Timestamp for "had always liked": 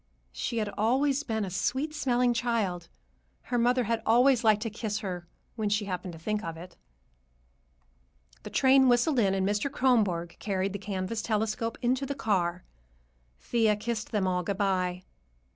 3.83-4.63